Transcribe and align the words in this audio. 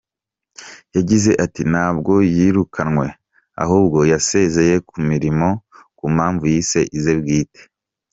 Yagize 0.95 1.31
ati 1.45 1.61
“Ntabwo 1.71 2.13
yirukanwe, 2.35 3.07
ahubwo 3.63 3.99
yasezeye 4.11 4.75
ku 4.87 4.95
mirimo 5.09 5.47
ku 5.97 6.05
mpamvu 6.15 6.43
yise 6.53 6.81
ize 6.97 7.13
bwite. 7.21 7.61